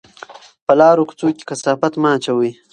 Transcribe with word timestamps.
په 0.65 0.73
لارو 0.79 1.07
کوڅو 1.09 1.27
کې 1.35 1.43
کثافات 1.49 1.93
مه 2.01 2.09
اچوئ. 2.15 2.51